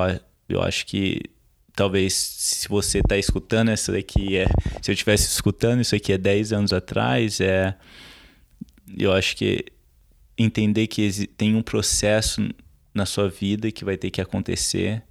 [0.49, 1.21] eu acho que
[1.73, 4.47] talvez se você está escutando essa daqui é
[4.83, 7.77] se eu estivesse escutando isso aqui há 10 anos atrás é
[8.99, 9.65] eu acho que
[10.37, 12.43] entender que tem um processo
[12.95, 15.03] na sua vida que vai ter que acontecer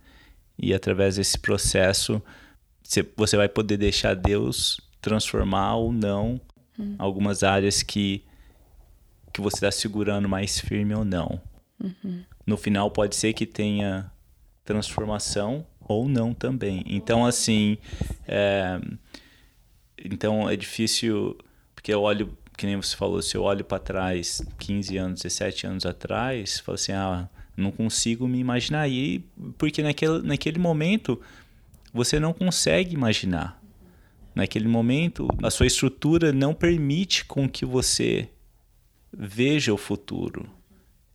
[0.58, 2.22] e através desse processo
[3.16, 6.40] você vai poder deixar Deus transformar ou não
[6.78, 6.96] uhum.
[6.98, 8.24] algumas áreas que
[9.34, 11.42] que você está segurando mais firme ou não.
[11.82, 12.22] Uhum.
[12.46, 14.12] No final pode ser que tenha
[14.66, 16.84] transformação ou não também.
[16.86, 17.78] Então assim,
[18.28, 18.78] é,
[20.04, 21.38] então é difícil
[21.74, 25.66] porque eu olho que nem você falou, se eu olho para trás 15 anos, 17
[25.66, 28.88] anos atrás, falo assim, ah, não consigo me imaginar.
[28.88, 29.26] E
[29.58, 31.20] porque naquele, naquele momento
[31.92, 33.60] você não consegue imaginar.
[34.36, 38.30] Naquele momento, a sua estrutura não permite com que você
[39.12, 40.48] veja o futuro.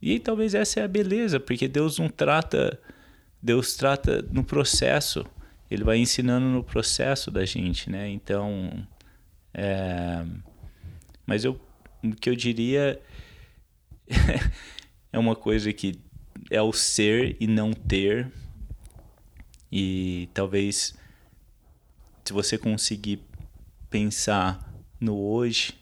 [0.02, 2.76] E talvez essa é a beleza, porque Deus não trata,
[3.40, 5.24] Deus trata no processo.
[5.70, 8.10] Ele vai ensinando no processo da gente, né?
[8.10, 8.84] Então,
[9.54, 10.24] é,
[11.26, 11.60] Mas eu,
[12.02, 13.00] o que eu diria
[15.12, 15.98] é uma coisa que
[16.50, 18.30] é o ser e não ter.
[19.70, 20.94] E talvez
[22.24, 23.20] se você conseguir
[23.90, 25.74] pensar no hoje,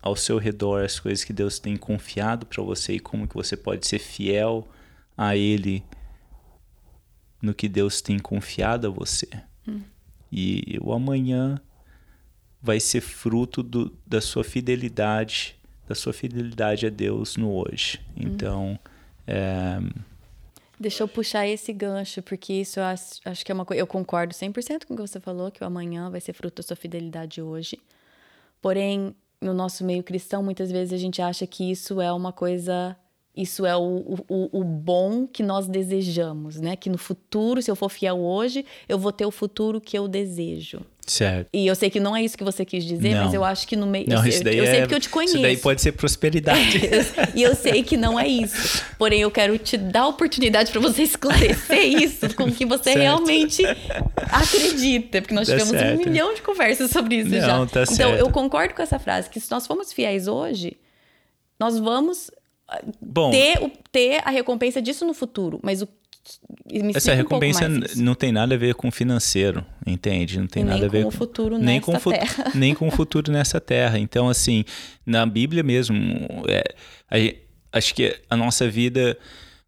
[0.00, 3.56] ao seu redor, as coisas que Deus tem confiado para você e como que você
[3.56, 4.68] pode ser fiel
[5.16, 5.84] a Ele
[7.42, 9.28] no que Deus tem confiado a você.
[9.66, 9.82] Hum.
[10.30, 11.60] E o amanhã
[12.60, 15.56] vai ser fruto do, da sua fidelidade,
[15.88, 18.00] da sua fidelidade a Deus no hoje.
[18.16, 18.22] Hum.
[18.22, 18.78] Então,
[19.26, 19.78] é...
[20.78, 23.80] Deixa eu puxar esse gancho, porque isso eu acho, acho que é uma coisa.
[23.80, 26.66] Eu concordo 100% com o que você falou, que o amanhã vai ser fruto da
[26.66, 27.78] sua fidelidade hoje.
[28.60, 32.94] Porém, no nosso meio cristão, muitas vezes a gente acha que isso é uma coisa
[33.36, 36.74] isso é o, o, o, bom que nós desejamos, né?
[36.74, 40.08] Que no futuro, se eu for fiel hoje, eu vou ter o futuro que eu
[40.08, 40.80] desejo.
[41.06, 41.48] Certo.
[41.52, 43.24] E eu sei que não é isso que você quis dizer, não.
[43.24, 44.06] mas eu acho que no meio.
[44.08, 45.34] Não, eu, isso daí eu, é, sei porque eu te conheço.
[45.34, 46.80] Isso daí pode ser prosperidade.
[47.32, 48.82] e eu sei que não é isso.
[48.98, 52.92] Porém, eu quero te dar a oportunidade para você esclarecer isso com o que você
[52.92, 52.98] certo.
[52.98, 53.62] realmente
[54.32, 55.22] acredita.
[55.22, 56.00] Porque nós tá tivemos certo.
[56.00, 57.66] um milhão de conversas sobre isso não, já.
[57.66, 58.18] Tá então, certo.
[58.18, 60.76] eu concordo com essa frase, que se nós formos fiéis hoje,
[61.58, 62.32] nós vamos
[63.00, 63.60] Bom, ter,
[63.92, 65.60] ter a recompensa disso no futuro.
[65.62, 65.88] Mas o
[66.94, 70.38] essa recompensa um não tem nada a ver com financeiro, entende?
[70.38, 72.52] Não tem e nada a ver com o futuro nem nessa com terra.
[72.54, 73.98] nem com o futuro nessa terra.
[73.98, 74.64] Então, assim,
[75.04, 75.98] na Bíblia mesmo,
[76.48, 76.74] é,
[77.10, 79.16] a, acho que a nossa vida,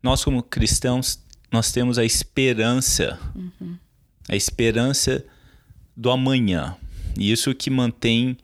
[0.02, 3.76] nós como cristãos, nós temos a esperança, uhum.
[4.28, 5.24] a esperança
[5.96, 6.76] do amanhã.
[7.18, 8.36] E isso que mantém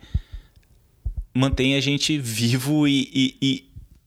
[1.35, 3.64] mantém a gente vivo e, e,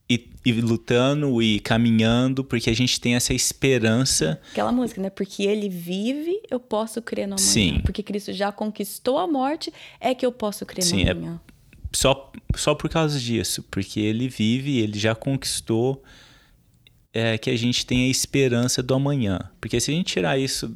[0.10, 0.18] e
[0.48, 4.40] e, lutando e caminhando, porque a gente tem essa esperança.
[4.52, 5.10] Aquela música, né?
[5.10, 7.46] Porque ele vive, eu posso crer no amanhã.
[7.46, 7.82] Sim.
[7.84, 11.42] Porque Cristo já conquistou a morte, é que eu posso crer Sim, no amanhã.
[11.44, 11.58] É
[11.92, 16.02] só, só por causa disso, porque ele vive, ele já conquistou,
[17.14, 19.40] é que a gente tem a esperança do amanhã.
[19.60, 20.74] Porque se a gente tirar isso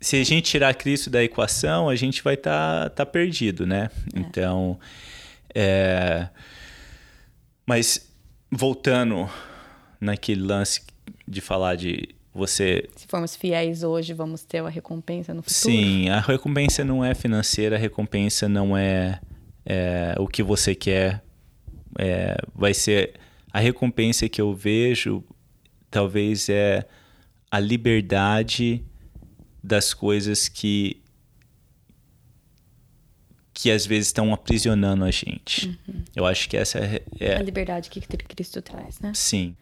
[0.00, 3.88] se a gente tirar Cristo da equação, a gente vai estar tá, tá perdido, né?
[4.12, 4.18] É.
[4.18, 4.80] Então,
[5.54, 6.28] é...
[7.64, 8.11] mas
[8.52, 9.30] voltando
[9.98, 10.82] naquele lance
[11.26, 12.88] de falar de você.
[12.94, 15.58] Se formos fiéis hoje, vamos ter a recompensa no futuro.
[15.58, 19.18] Sim, a recompensa não é financeira, a recompensa não é,
[19.64, 21.24] é o que você quer.
[21.98, 23.14] É, vai ser
[23.52, 25.24] a recompensa que eu vejo,
[25.90, 26.86] talvez é
[27.50, 28.84] a liberdade
[29.62, 31.01] das coisas que
[33.54, 35.68] que às vezes estão aprisionando a gente.
[35.86, 36.02] Uhum.
[36.16, 39.12] Eu acho que essa é, é, A liberdade que Cristo traz, né?
[39.14, 39.54] Sim.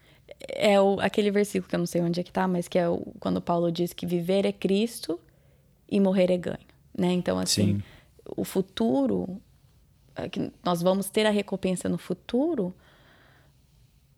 [0.48, 2.88] É o, aquele versículo que eu não sei onde é que tá, mas que é
[2.88, 5.20] o, quando Paulo diz que viver é Cristo
[5.90, 6.58] e morrer é ganho,
[6.96, 7.12] né?
[7.12, 7.82] Então, assim, Sim.
[8.36, 9.40] o futuro,
[10.14, 12.74] é que nós vamos ter a recompensa no futuro,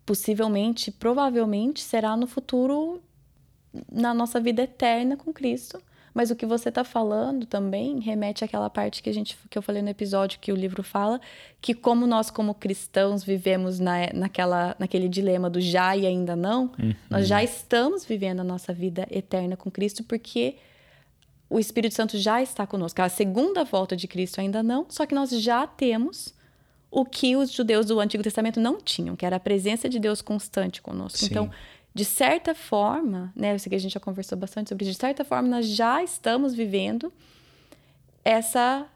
[0.05, 3.01] possivelmente, provavelmente, será no futuro
[3.91, 5.81] na nossa vida eterna com Cristo
[6.13, 9.61] mas o que você está falando também remete àquela parte que a gente que eu
[9.61, 11.19] falei no episódio que o livro fala,
[11.59, 16.71] que como nós como cristãos vivemos na, naquela, naquele dilema do já e ainda não,
[16.79, 16.93] uhum.
[17.09, 20.57] nós já estamos vivendo a nossa vida eterna com Cristo porque
[21.49, 23.01] o Espírito Santo já está conosco.
[23.01, 26.33] A segunda volta de Cristo ainda não, só que nós já temos
[26.89, 30.21] o que os judeus do Antigo Testamento não tinham, que era a presença de Deus
[30.21, 31.17] constante conosco.
[31.19, 31.25] Sim.
[31.25, 31.51] Então,
[31.93, 34.99] de certa forma, né, eu sei que a gente já conversou bastante sobre isso, de
[34.99, 37.13] certa forma nós já estamos vivendo
[38.25, 38.87] essa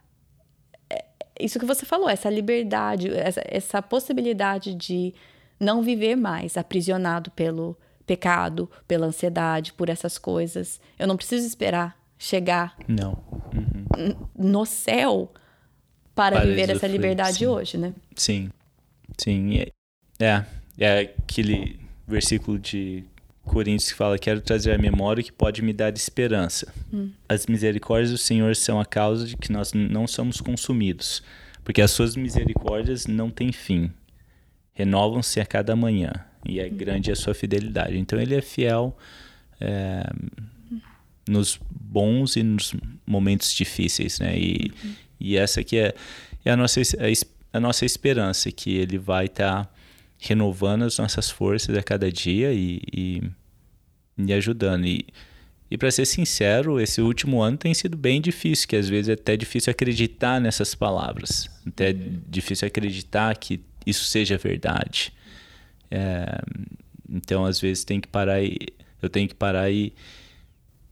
[0.89, 1.05] é,
[1.39, 5.13] isso que você falou, essa liberdade, essa, essa possibilidade de
[5.59, 10.79] não viver mais aprisionado pelo pecado, pela ansiedade, por essas coisas.
[10.97, 13.21] Eu não preciso esperar chegar não.
[13.53, 14.15] Uhum.
[14.35, 15.31] no céu
[16.15, 17.47] para, para viver essa liberdade sim.
[17.47, 17.93] hoje, né?
[18.15, 18.49] Sim,
[19.17, 19.65] sim.
[20.19, 20.43] É,
[20.79, 23.03] é aquele versículo de
[23.47, 26.71] Coríntios que fala: Quero trazer à memória o que pode me dar esperança.
[26.93, 27.09] Hum.
[27.27, 31.23] As misericórdias do Senhor são a causa de que nós não somos consumidos,
[31.63, 33.91] porque as suas misericórdias não têm fim.
[34.73, 36.11] Renovam-se a cada manhã,
[36.47, 36.75] e é hum.
[36.75, 37.97] grande a sua fidelidade.
[37.97, 38.95] Então, Ele é fiel
[39.59, 40.03] é,
[41.27, 44.37] nos bons e nos momentos difíceis, né?
[44.37, 44.93] E, uhum.
[45.19, 45.95] e essa aqui é,
[46.45, 49.65] é a, nossa, a, a nossa esperança, que Ele vai estar.
[49.65, 49.76] Tá
[50.19, 53.23] renovando as nossas forças a cada dia e, e,
[54.17, 54.85] e ajudando.
[54.85, 55.05] E,
[55.69, 59.13] e para ser sincero, esse último ano tem sido bem difícil, que às vezes é
[59.13, 65.13] até difícil acreditar nessas palavras, até difícil acreditar que isso seja verdade.
[65.91, 66.41] É,
[67.09, 68.57] então, às vezes tem que parar e,
[69.01, 69.93] eu tenho que parar e,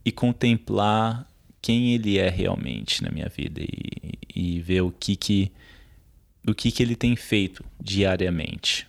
[0.04, 1.26] e contemplar
[1.60, 5.50] quem ele é realmente na minha vida e, e ver o que que
[6.48, 8.86] o que, que ele tem feito diariamente.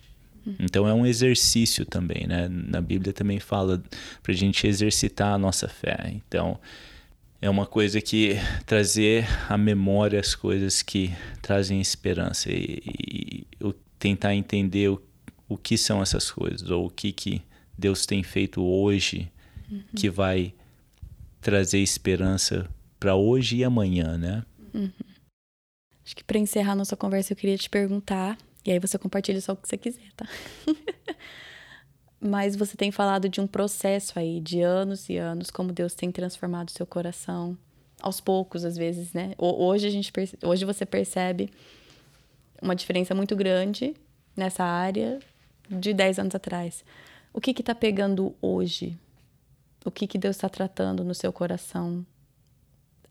[0.59, 2.47] Então é um exercício também, né?
[2.49, 3.81] Na Bíblia também fala
[4.23, 6.13] para a gente exercitar a nossa fé.
[6.13, 6.59] Então
[7.41, 13.73] é uma coisa que trazer à memória as coisas que trazem esperança e, e, e
[13.99, 15.01] tentar entender o,
[15.47, 17.41] o que são essas coisas ou o que, que
[17.77, 19.31] Deus tem feito hoje
[19.69, 19.83] uhum.
[19.95, 20.53] que vai
[21.41, 22.67] trazer esperança
[22.99, 24.43] para hoje e amanhã, né?
[24.73, 24.91] Uhum.
[26.03, 29.53] Acho que para encerrar nossa conversa eu queria te perguntar e aí você compartilha só
[29.53, 30.27] o que você quiser, tá?
[32.19, 36.11] Mas você tem falado de um processo aí de anos e anos, como Deus tem
[36.11, 37.57] transformado o seu coração
[38.01, 39.33] aos poucos, às vezes, né?
[39.37, 40.11] Hoje a gente
[40.43, 41.49] hoje você percebe
[42.61, 43.95] uma diferença muito grande
[44.35, 45.19] nessa área
[45.69, 46.83] de 10 anos atrás.
[47.31, 48.99] O que que tá pegando hoje?
[49.85, 52.05] O que que Deus está tratando no seu coração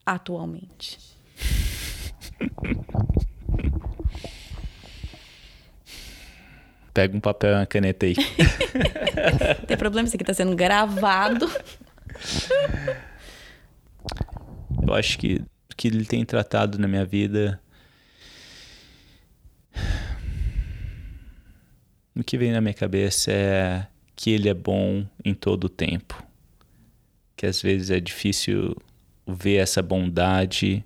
[0.05, 0.99] atualmente?
[6.97, 8.15] Pega um papel e uma caneta aí.
[9.69, 11.47] Tem problema, isso aqui tá sendo gravado.
[14.83, 15.45] Eu acho que
[15.77, 17.61] que ele tem tratado na minha vida.
[22.15, 26.25] O que vem na minha cabeça é que ele é bom em todo o tempo.
[27.37, 28.75] Que às vezes é difícil
[29.29, 30.83] ver essa bondade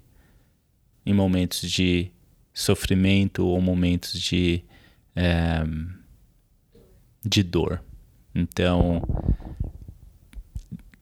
[1.06, 2.10] em momentos de
[2.52, 4.64] sofrimento ou momentos de.
[5.14, 5.62] É,
[7.24, 7.82] de dor.
[8.34, 9.02] Então,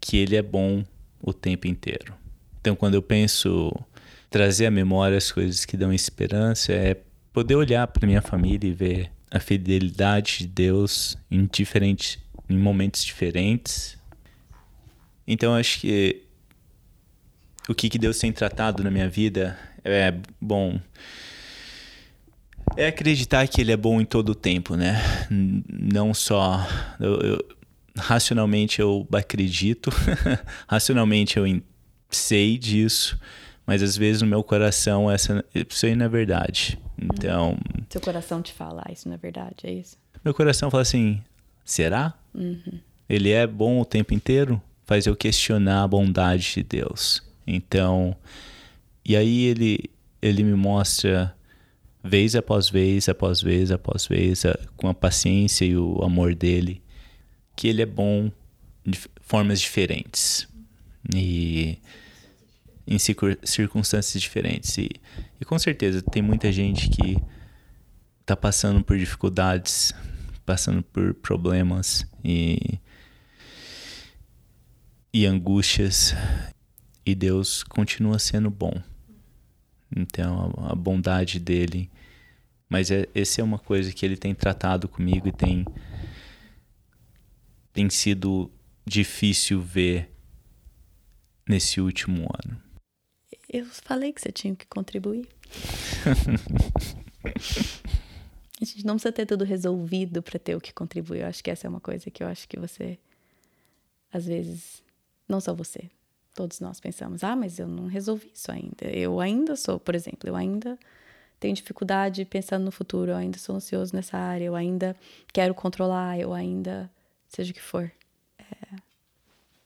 [0.01, 0.85] que ele é bom
[1.23, 2.15] o tempo inteiro.
[2.61, 3.73] Então, quando eu penso
[4.31, 6.97] trazer à memória as coisas que dão esperança, é
[7.33, 13.05] poder olhar para minha família e ver a fidelidade de Deus em diferentes em momentos
[13.05, 13.99] diferentes.
[15.27, 16.23] Então, acho que
[17.69, 20.81] o que, que Deus tem tratado na minha vida é bom
[22.79, 25.03] é acreditar que ele é bom em todo o tempo, né?
[25.29, 26.64] Não só.
[27.01, 27.45] Eu, eu,
[27.97, 29.91] racionalmente eu acredito,
[30.69, 31.45] racionalmente eu
[32.09, 33.19] sei disso,
[33.67, 36.79] mas às vezes no meu coração essa, isso aí não é verdade.
[36.97, 37.59] Então.
[37.91, 39.99] Seu coração te fala, ah, isso não é verdade, é isso?
[40.25, 41.21] Meu coração fala assim:
[41.64, 42.14] será?
[42.33, 42.79] Uhum.
[43.09, 44.62] Ele é bom o tempo inteiro?
[44.87, 47.25] Faz eu questionar a bondade de Deus.
[47.45, 48.17] Então.
[49.05, 51.35] E aí ele, ele me mostra
[52.09, 54.42] vez após vez, após vez, após vez,
[54.77, 56.83] com a paciência e o amor dele,
[57.55, 58.31] que ele é bom
[58.85, 60.49] de formas diferentes
[61.14, 61.79] e
[62.87, 64.79] em circunstâncias diferentes.
[64.79, 64.88] E,
[65.40, 67.18] e com certeza tem muita gente que
[68.21, 69.92] está passando por dificuldades,
[70.47, 72.79] passando por problemas e,
[75.12, 76.14] e angústias,
[77.05, 78.73] e Deus continua sendo bom.
[79.94, 81.90] Então, a, a bondade dele.
[82.69, 85.65] Mas é, essa é uma coisa que ele tem tratado comigo e tem,
[87.73, 88.51] tem sido
[88.85, 90.11] difícil ver
[91.49, 92.61] nesse último ano.
[93.49, 95.27] Eu falei que você tinha que contribuir.
[98.61, 101.21] a gente não precisa ter tudo resolvido para ter o que contribuir.
[101.21, 102.99] Eu acho que essa é uma coisa que eu acho que você,
[104.13, 104.83] às vezes,
[105.27, 105.89] não só você,
[106.39, 108.85] Todos nós pensamos, ah, mas eu não resolvi isso ainda.
[108.93, 110.79] Eu ainda sou, por exemplo, eu ainda
[111.38, 114.96] tenho dificuldade pensando no futuro, eu ainda sou ansioso nessa área, eu ainda
[115.33, 116.90] quero controlar, eu ainda.
[117.29, 117.90] seja o que for.
[118.38, 118.77] É...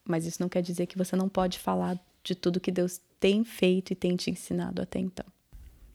[0.05, 3.43] Mas isso não quer dizer que você não pode falar de tudo que Deus tem
[3.43, 5.25] feito e tem te ensinado até então.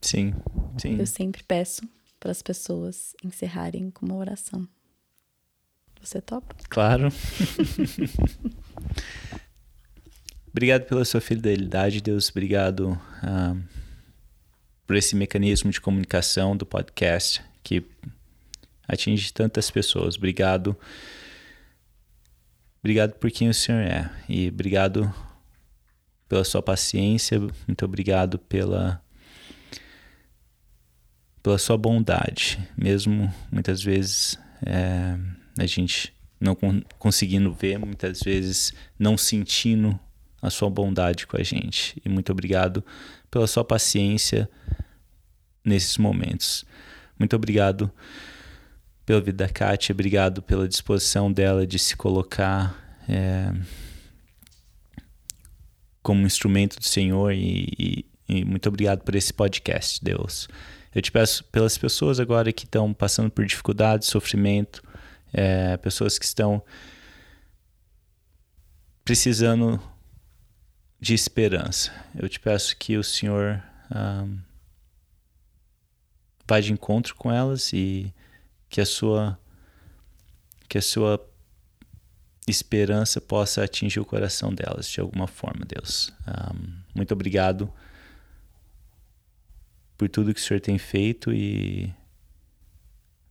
[0.00, 0.32] Sim,
[0.78, 0.98] sim.
[0.98, 1.82] Eu sempre peço
[2.18, 4.66] para as pessoas encerrarem com uma oração.
[6.00, 6.54] Você topa?
[6.68, 7.08] Claro.
[10.50, 12.30] Obrigado pela sua fidelidade, Deus.
[12.30, 13.62] Obrigado uh,
[14.88, 17.84] por esse mecanismo de comunicação do podcast que
[18.88, 20.16] atinge tantas pessoas.
[20.16, 20.74] Obrigado.
[22.80, 24.10] Obrigado por quem o Senhor é.
[24.26, 25.14] E obrigado
[26.26, 27.38] pela sua paciência.
[27.66, 29.04] Muito obrigado pela
[31.42, 35.16] pela sua bondade, mesmo muitas vezes é,
[35.58, 36.56] a gente não
[36.98, 39.98] conseguindo ver, muitas vezes não sentindo
[40.40, 42.00] a sua bondade com a gente.
[42.04, 42.82] E muito obrigado
[43.30, 44.48] pela sua paciência
[45.68, 46.64] nesses momentos.
[47.18, 47.90] Muito obrigado
[49.04, 53.52] pela vida da Kátia, obrigado pela disposição dela de se colocar é,
[56.02, 60.48] como instrumento do Senhor e, e, e muito obrigado por esse podcast, Deus.
[60.94, 64.82] Eu te peço pelas pessoas agora que estão passando por dificuldade, sofrimento,
[65.32, 66.62] é, pessoas que estão
[69.04, 69.80] precisando
[71.00, 71.92] de esperança.
[72.14, 74.38] Eu te peço que o Senhor um,
[76.48, 78.12] vá de encontro com elas e
[78.70, 79.38] que a sua
[80.68, 81.24] que a sua
[82.46, 86.12] esperança possa atingir o coração delas de alguma forma, Deus.
[86.26, 87.72] Um, muito obrigado
[89.96, 91.92] por tudo que o Senhor tem feito e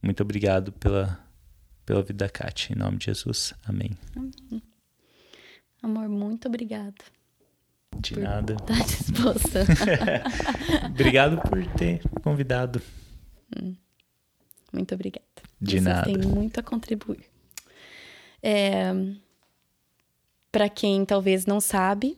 [0.02, 1.20] muito obrigado pela,
[1.86, 2.74] pela vida da Kátia.
[2.74, 3.54] Em nome de Jesus.
[3.66, 3.92] Amém.
[4.16, 4.64] Amém.
[5.82, 6.96] Amor, muito obrigada.
[8.00, 8.54] De nada.
[8.54, 9.66] Estar disposta.
[10.90, 12.82] obrigado por ter convidado.
[13.56, 13.76] Hum.
[14.72, 15.26] Muito obrigada.
[15.60, 16.04] De Vocês nada.
[16.06, 17.26] Tem muito a contribuir.
[18.42, 18.94] É,
[20.52, 22.16] Para quem talvez não sabe,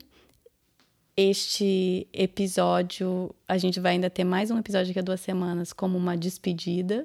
[1.16, 5.98] este episódio, a gente vai ainda ter mais um episódio daqui a duas semanas, como
[5.98, 7.04] uma despedida,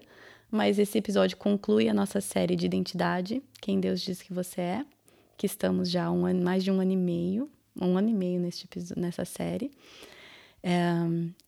[0.49, 4.86] mas esse episódio conclui a nossa série de identidade, Quem Deus Diz Que Você É,
[5.38, 7.49] que estamos já um ano, mais de um ano e meio,
[7.80, 9.71] um ano e meio neste, nessa série.
[10.68, 10.82] É,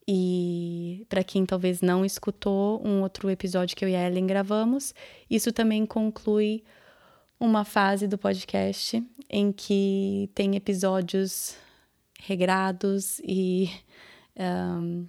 [0.08, 4.94] e para quem talvez não escutou um outro episódio que eu e a Ellen gravamos,
[5.28, 6.64] isso também conclui
[7.40, 11.58] uma fase do podcast em que tem episódios
[12.20, 13.72] regrados e
[14.40, 15.08] um,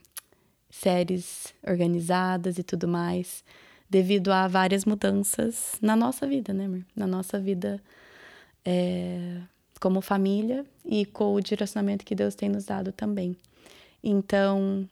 [0.70, 3.44] séries organizadas e tudo mais,
[3.90, 6.82] devido a várias mudanças na nossa vida, né, amor?
[6.96, 7.78] Na nossa vida
[8.64, 9.42] é,
[9.78, 13.36] como família e com o direcionamento que Deus tem nos dado também.
[14.02, 14.88] Então,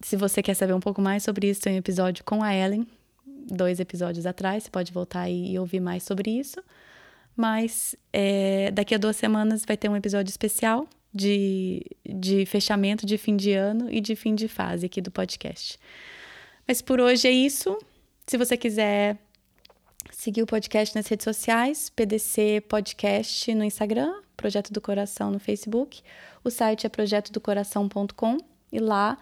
[0.00, 2.86] se você quer saber um pouco mais sobre isso, tem um episódio com a Ellen,
[3.26, 6.62] dois episódios atrás, você pode voltar e ouvir mais sobre isso.
[7.36, 13.16] Mas é, daqui a duas semanas vai ter um episódio especial de, de fechamento de
[13.16, 15.78] fim de ano e de fim de fase aqui do podcast.
[16.66, 17.78] Mas por hoje é isso.
[18.26, 19.16] Se você quiser
[20.10, 26.02] seguir o podcast nas redes sociais, PDC Podcast no Instagram, Projeto do Coração no Facebook.
[26.42, 28.38] O site é projetodocoração.com
[28.72, 29.18] e lá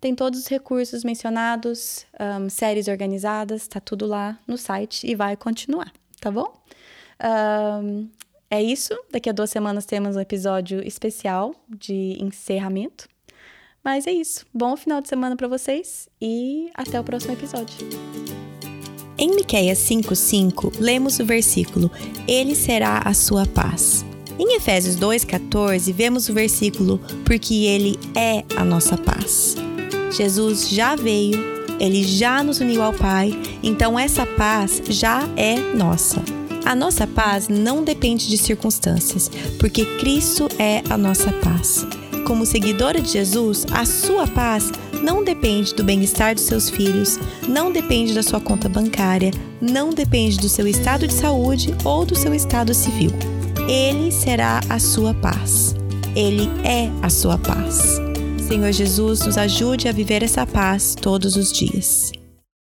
[0.00, 5.36] tem todos os recursos mencionados, um, séries organizadas, tá tudo lá no site e vai
[5.36, 6.52] continuar, tá bom?
[7.82, 8.08] Um,
[8.50, 8.94] é isso.
[9.10, 13.08] Daqui a duas semanas temos um episódio especial de encerramento.
[13.82, 14.46] Mas é isso.
[14.52, 18.33] Bom final de semana para vocês e até o próximo episódio.
[19.16, 21.90] Em Miqueias 5:5, lemos o versículo:
[22.26, 24.04] Ele será a sua paz.
[24.38, 29.56] Em Efésios 2:14, vemos o versículo: Porque ele é a nossa paz.
[30.10, 31.40] Jesus já veio,
[31.78, 36.22] ele já nos uniu ao Pai, então essa paz já é nossa.
[36.64, 41.86] A nossa paz não depende de circunstâncias, porque Cristo é a nossa paz.
[42.24, 44.72] Como seguidora de Jesus, a sua paz
[45.02, 50.38] não depende do bem-estar dos seus filhos, não depende da sua conta bancária, não depende
[50.38, 53.10] do seu estado de saúde ou do seu estado civil.
[53.68, 55.74] Ele será a sua paz.
[56.16, 58.00] Ele é a sua paz.
[58.48, 62.10] Senhor Jesus, nos ajude a viver essa paz todos os dias.